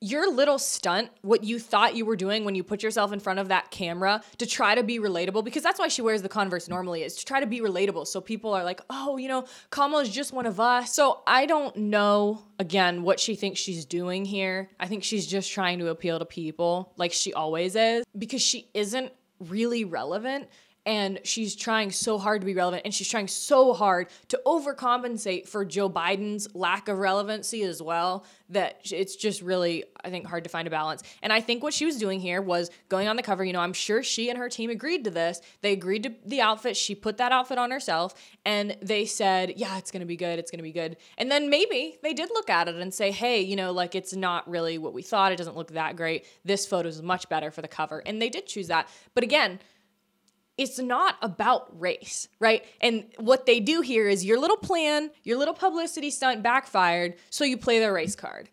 Your 0.00 0.32
little 0.32 0.60
stunt, 0.60 1.10
what 1.22 1.42
you 1.42 1.58
thought 1.58 1.96
you 1.96 2.06
were 2.06 2.14
doing 2.14 2.44
when 2.44 2.54
you 2.54 2.62
put 2.62 2.84
yourself 2.84 3.12
in 3.12 3.18
front 3.18 3.40
of 3.40 3.48
that 3.48 3.72
camera 3.72 4.22
to 4.38 4.46
try 4.46 4.76
to 4.76 4.84
be 4.84 5.00
relatable, 5.00 5.44
because 5.44 5.64
that's 5.64 5.78
why 5.80 5.88
she 5.88 6.02
wears 6.02 6.22
the 6.22 6.28
Converse 6.28 6.68
normally, 6.68 7.02
is 7.02 7.16
to 7.16 7.24
try 7.24 7.40
to 7.40 7.46
be 7.46 7.60
relatable. 7.60 8.06
So 8.06 8.20
people 8.20 8.54
are 8.54 8.62
like, 8.62 8.80
oh, 8.90 9.16
you 9.16 9.26
know, 9.26 9.44
Kamala 9.70 10.04
is 10.04 10.08
just 10.08 10.32
one 10.32 10.46
of 10.46 10.60
us. 10.60 10.94
So 10.94 11.22
I 11.26 11.46
don't 11.46 11.76
know, 11.76 12.44
again, 12.60 13.02
what 13.02 13.18
she 13.18 13.34
thinks 13.34 13.58
she's 13.58 13.84
doing 13.84 14.24
here. 14.24 14.70
I 14.78 14.86
think 14.86 15.02
she's 15.02 15.26
just 15.26 15.50
trying 15.50 15.80
to 15.80 15.88
appeal 15.88 16.20
to 16.20 16.24
people 16.24 16.92
like 16.96 17.12
she 17.12 17.34
always 17.34 17.74
is, 17.74 18.04
because 18.16 18.40
she 18.40 18.70
isn't 18.74 19.12
really 19.40 19.84
relevant 19.84 20.48
and 20.88 21.20
she's 21.22 21.54
trying 21.54 21.90
so 21.90 22.16
hard 22.16 22.40
to 22.40 22.46
be 22.46 22.54
relevant 22.54 22.80
and 22.86 22.94
she's 22.94 23.10
trying 23.10 23.28
so 23.28 23.74
hard 23.74 24.08
to 24.28 24.40
overcompensate 24.46 25.46
for 25.46 25.62
Joe 25.62 25.90
Biden's 25.90 26.48
lack 26.54 26.88
of 26.88 26.96
relevancy 26.96 27.62
as 27.62 27.82
well 27.82 28.24
that 28.48 28.80
it's 28.90 29.14
just 29.14 29.42
really 29.42 29.84
I 30.02 30.08
think 30.08 30.26
hard 30.26 30.44
to 30.44 30.50
find 30.50 30.66
a 30.66 30.70
balance. 30.70 31.02
And 31.20 31.30
I 31.30 31.42
think 31.42 31.62
what 31.62 31.74
she 31.74 31.84
was 31.84 31.98
doing 31.98 32.20
here 32.20 32.40
was 32.40 32.70
going 32.88 33.06
on 33.06 33.16
the 33.16 33.22
cover, 33.22 33.44
you 33.44 33.52
know, 33.52 33.60
I'm 33.60 33.74
sure 33.74 34.02
she 34.02 34.30
and 34.30 34.38
her 34.38 34.48
team 34.48 34.70
agreed 34.70 35.04
to 35.04 35.10
this. 35.10 35.42
They 35.60 35.72
agreed 35.72 36.04
to 36.04 36.14
the 36.24 36.40
outfit, 36.40 36.74
she 36.74 36.94
put 36.94 37.18
that 37.18 37.32
outfit 37.32 37.58
on 37.58 37.70
herself 37.70 38.14
and 38.46 38.74
they 38.80 39.04
said, 39.04 39.54
"Yeah, 39.58 39.76
it's 39.76 39.90
going 39.90 40.00
to 40.00 40.06
be 40.06 40.16
good. 40.16 40.38
It's 40.38 40.50
going 40.50 40.60
to 40.60 40.62
be 40.62 40.72
good." 40.72 40.96
And 41.18 41.30
then 41.30 41.50
maybe 41.50 41.98
they 42.02 42.14
did 42.14 42.30
look 42.30 42.48
at 42.48 42.66
it 42.66 42.76
and 42.76 42.94
say, 42.94 43.10
"Hey, 43.10 43.42
you 43.42 43.56
know, 43.56 43.72
like 43.72 43.94
it's 43.94 44.14
not 44.14 44.48
really 44.48 44.78
what 44.78 44.94
we 44.94 45.02
thought. 45.02 45.32
It 45.32 45.36
doesn't 45.36 45.56
look 45.56 45.72
that 45.72 45.96
great. 45.96 46.24
This 46.46 46.64
photo 46.64 46.88
is 46.88 47.02
much 47.02 47.28
better 47.28 47.50
for 47.50 47.60
the 47.60 47.68
cover." 47.68 47.98
And 48.06 48.22
they 48.22 48.30
did 48.30 48.46
choose 48.46 48.68
that. 48.68 48.88
But 49.12 49.22
again, 49.22 49.58
it's 50.58 50.78
not 50.78 51.16
about 51.22 51.80
race, 51.80 52.28
right? 52.40 52.64
And 52.80 53.06
what 53.18 53.46
they 53.46 53.60
do 53.60 53.80
here 53.80 54.08
is 54.08 54.24
your 54.24 54.38
little 54.38 54.56
plan, 54.56 55.10
your 55.22 55.38
little 55.38 55.54
publicity 55.54 56.10
stunt 56.10 56.42
backfired, 56.42 57.14
so 57.30 57.44
you 57.44 57.56
play 57.56 57.78
the 57.78 57.92
race 57.92 58.16
card. 58.16 58.50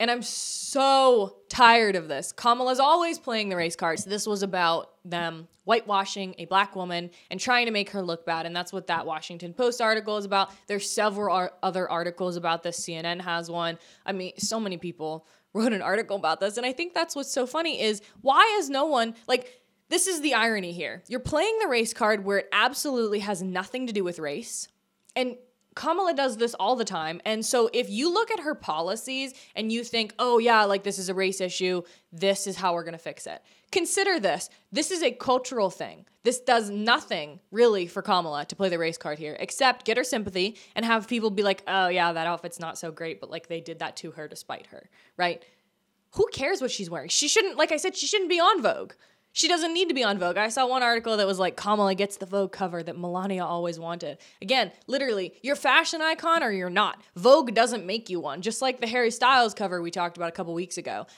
And 0.00 0.10
I'm 0.10 0.22
so 0.22 1.36
tired 1.48 1.96
of 1.96 2.08
this. 2.08 2.32
Kamala's 2.32 2.80
always 2.80 3.18
playing 3.18 3.48
the 3.48 3.56
race 3.56 3.76
cards. 3.76 4.04
This 4.04 4.26
was 4.26 4.42
about 4.42 4.90
them 5.04 5.48
whitewashing 5.64 6.34
a 6.38 6.44
black 6.46 6.76
woman 6.76 7.10
and 7.30 7.40
trying 7.40 7.66
to 7.66 7.72
make 7.72 7.90
her 7.90 8.02
look 8.02 8.26
bad. 8.26 8.44
And 8.44 8.54
that's 8.54 8.72
what 8.72 8.88
that 8.88 9.06
Washington 9.06 9.54
Post 9.54 9.80
article 9.80 10.16
is 10.16 10.24
about. 10.24 10.50
There's 10.66 10.90
several 10.90 11.34
ar- 11.34 11.52
other 11.62 11.88
articles 11.88 12.36
about 12.36 12.62
this. 12.62 12.78
CNN 12.80 13.20
has 13.20 13.50
one. 13.50 13.78
I 14.04 14.12
mean, 14.12 14.32
so 14.38 14.60
many 14.60 14.76
people 14.78 15.26
wrote 15.54 15.72
an 15.72 15.82
article 15.82 16.16
about 16.16 16.40
this. 16.40 16.56
And 16.56 16.66
I 16.66 16.72
think 16.72 16.94
that's 16.94 17.14
what's 17.14 17.30
so 17.30 17.46
funny 17.46 17.80
is 17.80 18.02
why 18.20 18.56
is 18.58 18.68
no 18.68 18.86
one 18.86 19.14
like 19.28 19.63
this 19.88 20.06
is 20.06 20.20
the 20.20 20.34
irony 20.34 20.72
here. 20.72 21.02
You're 21.08 21.20
playing 21.20 21.58
the 21.60 21.68
race 21.68 21.92
card 21.92 22.24
where 22.24 22.38
it 22.38 22.48
absolutely 22.52 23.20
has 23.20 23.42
nothing 23.42 23.86
to 23.86 23.92
do 23.92 24.04
with 24.04 24.18
race. 24.18 24.68
And 25.14 25.36
Kamala 25.74 26.14
does 26.14 26.36
this 26.36 26.54
all 26.54 26.76
the 26.76 26.84
time. 26.84 27.20
And 27.24 27.44
so 27.44 27.68
if 27.72 27.90
you 27.90 28.12
look 28.12 28.30
at 28.30 28.40
her 28.40 28.54
policies 28.54 29.34
and 29.56 29.72
you 29.72 29.82
think, 29.82 30.14
oh, 30.18 30.38
yeah, 30.38 30.64
like 30.64 30.84
this 30.84 30.98
is 30.98 31.08
a 31.08 31.14
race 31.14 31.40
issue, 31.40 31.82
this 32.12 32.46
is 32.46 32.56
how 32.56 32.74
we're 32.74 32.84
going 32.84 32.92
to 32.92 32.98
fix 32.98 33.26
it. 33.26 33.42
Consider 33.72 34.20
this 34.20 34.50
this 34.70 34.90
is 34.90 35.02
a 35.02 35.10
cultural 35.10 35.70
thing. 35.70 36.06
This 36.22 36.40
does 36.40 36.70
nothing 36.70 37.40
really 37.50 37.86
for 37.86 38.02
Kamala 38.02 38.46
to 38.46 38.56
play 38.56 38.68
the 38.68 38.78
race 38.78 38.96
card 38.96 39.18
here, 39.18 39.36
except 39.38 39.84
get 39.84 39.96
her 39.96 40.04
sympathy 40.04 40.56
and 40.74 40.86
have 40.86 41.08
people 41.08 41.30
be 41.30 41.42
like, 41.42 41.62
oh, 41.66 41.88
yeah, 41.88 42.12
that 42.12 42.26
outfit's 42.26 42.60
not 42.60 42.78
so 42.78 42.90
great, 42.90 43.20
but 43.20 43.30
like 43.30 43.48
they 43.48 43.60
did 43.60 43.80
that 43.80 43.96
to 43.96 44.12
her 44.12 44.28
despite 44.28 44.66
her, 44.68 44.88
right? 45.16 45.44
Who 46.12 46.28
cares 46.32 46.62
what 46.62 46.70
she's 46.70 46.88
wearing? 46.88 47.08
She 47.08 47.26
shouldn't, 47.26 47.58
like 47.58 47.72
I 47.72 47.76
said, 47.76 47.96
she 47.96 48.06
shouldn't 48.06 48.30
be 48.30 48.38
on 48.38 48.62
Vogue. 48.62 48.92
She 49.34 49.48
doesn't 49.48 49.74
need 49.74 49.88
to 49.88 49.94
be 49.94 50.04
on 50.04 50.16
Vogue. 50.16 50.36
I 50.36 50.48
saw 50.48 50.68
one 50.68 50.84
article 50.84 51.16
that 51.16 51.26
was 51.26 51.40
like 51.40 51.56
Kamala 51.56 51.96
gets 51.96 52.18
the 52.18 52.24
Vogue 52.24 52.52
cover 52.52 52.84
that 52.84 52.96
Melania 52.96 53.44
always 53.44 53.80
wanted. 53.80 54.18
Again, 54.40 54.70
literally, 54.86 55.34
you're 55.42 55.56
fashion 55.56 56.00
icon 56.00 56.44
or 56.44 56.52
you're 56.52 56.70
not. 56.70 57.02
Vogue 57.16 57.52
doesn't 57.52 57.84
make 57.84 58.08
you 58.08 58.20
one. 58.20 58.42
Just 58.42 58.62
like 58.62 58.80
the 58.80 58.86
Harry 58.86 59.10
Styles 59.10 59.52
cover 59.52 59.82
we 59.82 59.90
talked 59.90 60.16
about 60.16 60.28
a 60.28 60.32
couple 60.32 60.54
weeks 60.54 60.78
ago. 60.78 61.08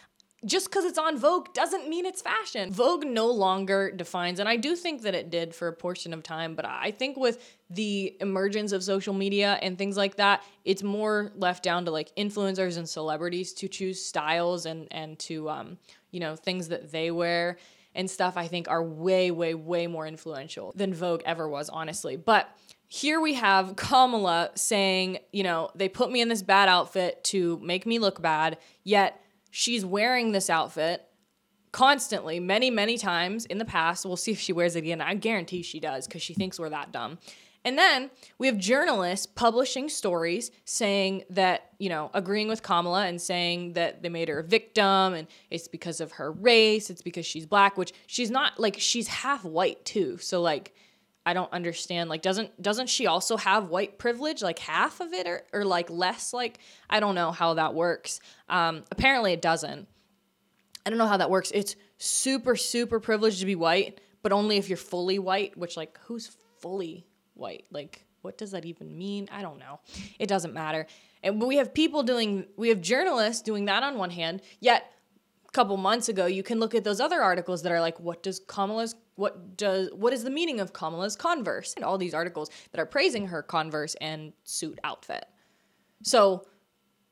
Just 0.46 0.70
because 0.70 0.86
it's 0.86 0.96
on 0.96 1.18
Vogue 1.18 1.52
doesn't 1.52 1.90
mean 1.90 2.06
it's 2.06 2.22
fashion. 2.22 2.72
Vogue 2.72 3.04
no 3.04 3.26
longer 3.26 3.90
defines, 3.90 4.40
and 4.40 4.48
I 4.48 4.56
do 4.56 4.76
think 4.76 5.02
that 5.02 5.14
it 5.14 5.28
did 5.28 5.54
for 5.54 5.68
a 5.68 5.72
portion 5.74 6.14
of 6.14 6.22
time, 6.22 6.54
but 6.54 6.64
I 6.64 6.92
think 6.92 7.18
with 7.18 7.58
the 7.68 8.16
emergence 8.20 8.72
of 8.72 8.82
social 8.82 9.12
media 9.12 9.58
and 9.60 9.76
things 9.76 9.96
like 9.96 10.16
that, 10.16 10.42
it's 10.64 10.82
more 10.82 11.32
left 11.36 11.62
down 11.62 11.84
to 11.86 11.90
like 11.90 12.14
influencers 12.16 12.78
and 12.78 12.88
celebrities 12.88 13.52
to 13.54 13.68
choose 13.68 14.02
styles 14.02 14.64
and 14.64 14.88
and 14.90 15.18
to 15.20 15.50
um, 15.50 15.78
you 16.12 16.20
know 16.20 16.36
things 16.36 16.68
that 16.68 16.92
they 16.92 17.10
wear 17.10 17.58
and 17.96 18.08
stuff 18.08 18.36
I 18.36 18.46
think 18.46 18.68
are 18.68 18.82
way, 18.82 19.30
way, 19.32 19.54
way 19.54 19.86
more 19.88 20.06
influential 20.06 20.72
than 20.76 20.94
Vogue 20.94 21.22
ever 21.24 21.48
was, 21.48 21.68
honestly. 21.68 22.16
But 22.16 22.48
here 22.86 23.20
we 23.20 23.34
have 23.34 23.74
Kamala 23.74 24.50
saying, 24.54 25.18
you 25.32 25.42
know, 25.42 25.70
they 25.74 25.88
put 25.88 26.12
me 26.12 26.20
in 26.20 26.28
this 26.28 26.42
bad 26.42 26.68
outfit 26.68 27.24
to 27.24 27.58
make 27.60 27.86
me 27.86 27.98
look 27.98 28.22
bad, 28.22 28.58
yet 28.84 29.20
she's 29.50 29.84
wearing 29.84 30.30
this 30.30 30.48
outfit 30.48 31.02
constantly, 31.72 32.38
many, 32.38 32.70
many 32.70 32.96
times 32.96 33.44
in 33.46 33.58
the 33.58 33.64
past. 33.64 34.06
We'll 34.06 34.16
see 34.16 34.32
if 34.32 34.40
she 34.40 34.52
wears 34.52 34.76
it 34.76 34.80
again. 34.80 35.00
I 35.00 35.14
guarantee 35.14 35.62
she 35.62 35.80
does 35.80 36.06
because 36.06 36.22
she 36.22 36.34
thinks 36.34 36.58
we're 36.58 36.70
that 36.70 36.92
dumb. 36.92 37.18
And 37.66 37.76
then 37.76 38.12
we 38.38 38.46
have 38.46 38.58
journalists 38.58 39.26
publishing 39.26 39.88
stories 39.88 40.52
saying 40.64 41.24
that, 41.30 41.72
you 41.78 41.88
know, 41.88 42.12
agreeing 42.14 42.46
with 42.46 42.62
Kamala 42.62 43.06
and 43.06 43.20
saying 43.20 43.72
that 43.72 44.04
they 44.04 44.08
made 44.08 44.28
her 44.28 44.38
a 44.38 44.44
victim 44.44 45.14
and 45.14 45.26
it's 45.50 45.66
because 45.66 46.00
of 46.00 46.12
her 46.12 46.30
race, 46.30 46.90
it's 46.90 47.02
because 47.02 47.26
she's 47.26 47.44
black, 47.44 47.76
which 47.76 47.92
she's 48.06 48.30
not 48.30 48.60
like 48.60 48.76
she's 48.78 49.08
half 49.08 49.44
white 49.44 49.84
too. 49.84 50.16
So 50.18 50.40
like 50.40 50.76
I 51.26 51.34
don't 51.34 51.52
understand 51.52 52.08
like 52.08 52.22
doesn't 52.22 52.62
doesn't 52.62 52.88
she 52.88 53.08
also 53.08 53.36
have 53.36 53.68
white 53.68 53.98
privilege 53.98 54.44
like 54.44 54.60
half 54.60 55.00
of 55.00 55.12
it 55.12 55.26
or, 55.26 55.42
or 55.52 55.64
like 55.64 55.90
less 55.90 56.32
like 56.32 56.60
I 56.88 57.00
don't 57.00 57.16
know 57.16 57.32
how 57.32 57.54
that 57.54 57.74
works. 57.74 58.20
Um 58.48 58.84
apparently 58.92 59.32
it 59.32 59.42
doesn't. 59.42 59.88
I 60.86 60.90
don't 60.90 61.00
know 61.00 61.08
how 61.08 61.16
that 61.16 61.30
works. 61.30 61.50
It's 61.52 61.74
super 61.98 62.54
super 62.54 63.00
privileged 63.00 63.40
to 63.40 63.46
be 63.46 63.56
white, 63.56 64.00
but 64.22 64.30
only 64.30 64.56
if 64.56 64.68
you're 64.68 64.76
fully 64.76 65.18
white, 65.18 65.58
which 65.58 65.76
like 65.76 65.98
who's 66.04 66.30
fully 66.60 67.06
white. 67.36 67.66
Like, 67.70 68.04
what 68.22 68.38
does 68.38 68.50
that 68.50 68.64
even 68.64 68.96
mean? 68.96 69.28
I 69.30 69.42
don't 69.42 69.58
know. 69.58 69.80
It 70.18 70.28
doesn't 70.28 70.52
matter. 70.52 70.86
And 71.22 71.40
we 71.40 71.56
have 71.56 71.72
people 71.72 72.02
doing, 72.02 72.46
we 72.56 72.68
have 72.68 72.80
journalists 72.80 73.42
doing 73.42 73.66
that 73.66 73.82
on 73.82 73.98
one 73.98 74.10
hand, 74.10 74.42
yet 74.60 74.92
a 75.48 75.52
couple 75.52 75.76
months 75.76 76.08
ago, 76.08 76.26
you 76.26 76.42
can 76.42 76.58
look 76.58 76.74
at 76.74 76.84
those 76.84 77.00
other 77.00 77.22
articles 77.22 77.62
that 77.62 77.72
are 77.72 77.80
like, 77.80 77.98
what 78.00 78.22
does 78.22 78.40
Kamala's, 78.40 78.94
what 79.14 79.56
does, 79.56 79.90
what 79.92 80.12
is 80.12 80.24
the 80.24 80.30
meaning 80.30 80.60
of 80.60 80.72
Kamala's 80.72 81.16
Converse? 81.16 81.74
And 81.74 81.84
all 81.84 81.98
these 81.98 82.14
articles 82.14 82.50
that 82.72 82.80
are 82.80 82.86
praising 82.86 83.28
her 83.28 83.42
Converse 83.42 83.94
and 84.00 84.32
suit 84.44 84.78
outfit. 84.82 85.24
So 86.02 86.46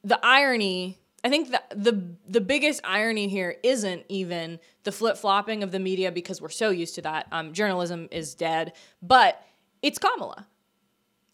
the 0.03 0.19
irony 0.25 0.99
I 1.25 1.31
think 1.31 1.51
the, 1.51 1.63
the 1.75 2.17
the 2.29 2.41
biggest 2.43 2.83
irony 2.85 3.29
here 3.29 3.57
isn't 3.63 4.05
even 4.11 4.61
the 4.83 4.93
flip 4.93 5.17
flopping 5.17 5.63
of 5.63 5.73
the 5.73 5.79
media 5.79 6.13
because 6.13 6.43
we're 6.43 6.51
so 6.51 6.69
used 6.69 6.97
to 6.97 7.03
that. 7.03 7.29
Um, 7.33 7.55
journalism 7.55 8.09
is 8.11 8.35
dead, 8.35 8.75
but 9.01 9.43
it's 9.85 9.99
Kamala. 9.99 10.47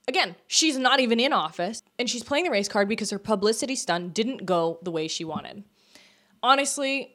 Again, 0.08 0.34
she's 0.48 0.76
not 0.76 0.98
even 0.98 1.20
in 1.20 1.32
office, 1.32 1.84
and 2.00 2.10
she's 2.10 2.24
playing 2.24 2.44
the 2.44 2.50
race 2.50 2.68
card 2.68 2.88
because 2.88 3.10
her 3.10 3.18
publicity 3.18 3.76
stunt 3.76 4.12
didn't 4.12 4.44
go 4.44 4.80
the 4.82 4.90
way 4.90 5.06
she 5.06 5.24
wanted. 5.24 5.62
Honestly, 6.42 7.14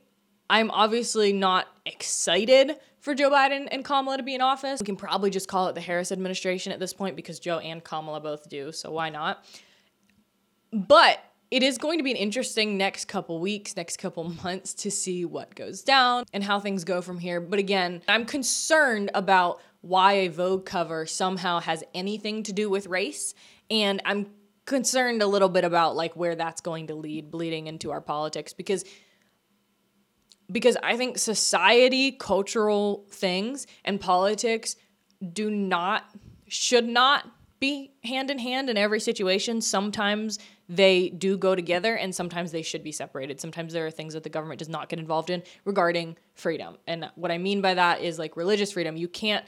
I'm 0.49 0.71
obviously 0.71 1.33
not 1.33 1.67
excited 1.85 2.77
for 3.01 3.13
Joe 3.13 3.29
Biden 3.29 3.67
and 3.69 3.83
Kamala 3.83 4.15
to 4.15 4.23
be 4.23 4.33
in 4.33 4.39
office. 4.39 4.79
We 4.79 4.85
can 4.85 4.95
probably 4.95 5.29
just 5.29 5.49
call 5.49 5.67
it 5.67 5.75
the 5.75 5.81
Harris 5.81 6.13
administration 6.13 6.71
at 6.71 6.79
this 6.79 6.93
point 6.93 7.17
because 7.17 7.39
Joe 7.39 7.59
and 7.59 7.83
Kamala 7.83 8.21
both 8.21 8.47
do, 8.47 8.71
so 8.71 8.91
why 8.91 9.09
not? 9.09 9.43
But 10.71 11.19
it 11.51 11.63
is 11.63 11.77
going 11.77 11.99
to 11.99 12.03
be 12.03 12.11
an 12.11 12.17
interesting 12.17 12.77
next 12.77 13.05
couple 13.05 13.39
weeks, 13.39 13.75
next 13.75 13.97
couple 13.97 14.23
months 14.43 14.73
to 14.75 14.89
see 14.89 15.25
what 15.25 15.53
goes 15.53 15.81
down 15.81 16.23
and 16.31 16.45
how 16.45 16.61
things 16.61 16.85
go 16.85 17.01
from 17.01 17.19
here. 17.19 17.41
But 17.41 17.59
again, 17.59 18.03
I'm 18.07 18.25
concerned 18.25 19.11
about 19.13 19.59
why 19.85 20.13
a 20.13 20.27
Vogue 20.29 20.65
cover 20.65 21.05
somehow 21.05 21.59
has 21.59 21.83
anything 21.93 22.41
to 22.43 22.51
do 22.51 22.71
with 22.71 22.87
race. 22.87 23.35
And 23.69 24.01
I'm 24.03 24.31
concerned 24.65 25.21
a 25.21 25.27
little 25.27 25.47
bit 25.47 25.63
about 25.63 25.95
like 25.95 26.15
where 26.15 26.35
that's 26.35 26.59
going 26.59 26.87
to 26.87 26.95
lead 26.95 27.29
bleeding 27.29 27.67
into 27.67 27.91
our 27.91 28.01
politics 28.01 28.51
because 28.51 28.83
because 30.51 30.77
I 30.83 30.95
think 30.95 31.17
society, 31.17 32.11
cultural 32.11 33.05
things 33.11 33.67
and 33.83 34.01
politics 34.01 34.75
do 35.33 35.51
not 35.51 36.03
should 36.47 36.87
not 36.87 37.29
be 37.59 37.91
hand 38.03 38.31
in 38.31 38.39
hand 38.39 38.71
in 38.71 38.77
every 38.77 38.99
situation. 38.99 39.61
Sometimes 39.61 40.39
they 40.67 41.09
do 41.09 41.37
go 41.37 41.55
together 41.55 41.95
and 41.95 42.13
sometimes 42.13 42.51
they 42.51 42.63
should 42.63 42.83
be 42.83 42.91
separated. 42.91 43.39
Sometimes 43.39 43.71
there 43.71 43.85
are 43.85 43.91
things 43.91 44.15
that 44.15 44.23
the 44.23 44.29
government 44.29 44.57
does 44.57 44.69
not 44.69 44.89
get 44.89 44.97
involved 44.97 45.29
in 45.29 45.43
regarding 45.63 46.17
freedom. 46.33 46.77
And 46.87 47.09
what 47.13 47.31
I 47.31 47.37
mean 47.37 47.61
by 47.61 47.75
that 47.75 48.01
is 48.01 48.17
like 48.17 48.35
religious 48.35 48.71
freedom. 48.71 48.97
You 48.97 49.07
can't 49.07 49.45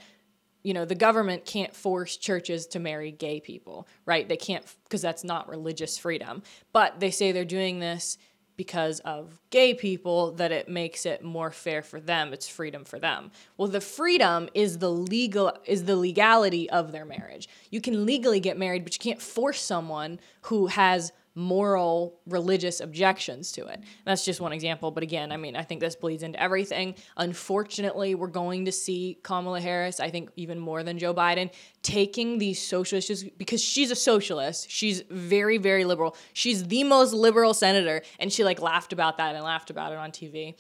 you 0.68 0.74
know, 0.74 0.84
the 0.84 0.96
government 0.96 1.46
can't 1.46 1.74
force 1.74 2.18
churches 2.18 2.68
to 2.68 2.78
marry 2.78 3.10
gay 3.10 3.40
people, 3.40 3.88
right? 4.06 4.28
They 4.28 4.36
can't, 4.36 4.66
because 4.84 5.02
that's 5.02 5.24
not 5.24 5.48
religious 5.48 5.98
freedom. 5.98 6.44
But 6.74 7.00
they 7.00 7.10
say 7.10 7.32
they're 7.32 7.46
doing 7.46 7.80
this 7.80 8.18
because 8.58 9.00
of 9.02 9.40
gay 9.50 9.74
people 9.74 10.34
that 10.34 10.52
it 10.52 10.68
makes 10.68 11.06
it 11.06 11.24
more 11.24 11.52
fair 11.52 11.84
for 11.84 12.00
them 12.00 12.34
it's 12.34 12.48
freedom 12.48 12.84
for 12.84 12.98
them 12.98 13.30
well 13.56 13.68
the 13.68 13.80
freedom 13.80 14.50
is 14.56 14.80
the 14.80 14.90
legal 14.90 15.56
is 15.66 15.86
the 15.86 15.96
legality 15.96 16.68
of 16.72 16.92
their 16.92 17.06
marriage 17.06 17.48
you 17.70 17.80
can 17.80 18.04
legally 18.04 18.40
get 18.40 18.58
married 18.58 18.84
but 18.84 18.96
you 18.96 19.00
can't 19.00 19.22
force 19.22 19.62
someone 19.62 20.20
who 20.42 20.66
has 20.66 21.12
moral 21.38 22.20
religious 22.26 22.80
objections 22.80 23.52
to 23.52 23.68
it. 23.68 23.80
That's 24.06 24.26
just 24.26 24.42
one 24.42 24.54
example, 24.54 24.90
but 24.90 25.04
again, 25.04 25.32
I 25.32 25.38
mean, 25.38 25.56
I 25.56 25.62
think 25.62 25.82
this 25.82 25.96
bleeds 25.96 26.24
into 26.24 26.42
everything. 26.42 26.96
Unfortunately, 27.16 28.16
we're 28.16 28.28
going 28.28 28.66
to 28.66 28.72
see 28.72 29.20
Kamala 29.22 29.62
Harris, 29.62 30.00
I 30.00 30.10
think 30.10 30.32
even 30.36 30.60
more 30.60 30.82
than 30.82 30.98
Joe 30.98 31.14
Biden, 31.14 31.52
taking 31.84 32.40
these 32.40 32.60
social 32.60 32.98
issues 32.98 33.24
because 33.24 33.62
she's 33.62 33.92
a 33.92 33.96
socialist. 33.96 34.72
She's 34.72 35.04
very 35.12 35.60
very 35.60 35.86
liberal. 35.86 36.16
She's 36.34 36.66
the 36.66 36.84
most 36.84 37.14
liberal 37.14 37.54
senator 37.54 38.02
and 38.20 38.34
she 38.34 38.44
like 38.44 38.60
laughed 38.60 38.92
about 38.92 39.18
that 39.18 39.36
and 39.36 39.44
laughed 39.44 39.70
about 39.70 39.92
it 39.92 40.00
on 40.00 40.12
TV. 40.12 40.56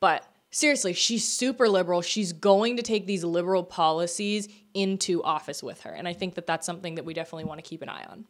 But 0.00 0.26
seriously, 0.50 0.94
she's 0.94 1.28
super 1.28 1.68
liberal. 1.68 2.00
She's 2.00 2.32
going 2.32 2.78
to 2.78 2.82
take 2.82 3.06
these 3.06 3.22
liberal 3.22 3.64
policies 3.64 4.48
into 4.72 5.22
office 5.22 5.62
with 5.62 5.82
her. 5.82 5.90
And 5.90 6.08
I 6.08 6.14
think 6.14 6.36
that 6.36 6.46
that's 6.46 6.64
something 6.64 6.94
that 6.94 7.04
we 7.04 7.12
definitely 7.12 7.44
want 7.44 7.62
to 7.62 7.68
keep 7.68 7.82
an 7.82 7.90
eye 7.90 8.06
on. 8.08 8.24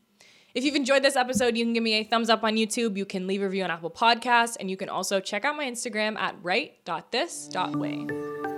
If 0.54 0.64
you've 0.64 0.74
enjoyed 0.74 1.02
this 1.02 1.16
episode, 1.16 1.56
you 1.56 1.64
can 1.64 1.72
give 1.72 1.82
me 1.82 1.94
a 1.94 2.04
thumbs 2.04 2.28
up 2.28 2.44
on 2.44 2.56
YouTube. 2.56 2.96
You 2.96 3.06
can 3.06 3.26
leave 3.26 3.40
a 3.40 3.44
review 3.44 3.64
on 3.64 3.70
Apple 3.70 3.90
Podcasts, 3.90 4.56
and 4.60 4.70
you 4.70 4.76
can 4.76 4.88
also 4.88 5.18
check 5.18 5.44
out 5.44 5.56
my 5.56 5.64
Instagram 5.64 6.16
at 6.18 6.36
right.this.way. 6.42 8.51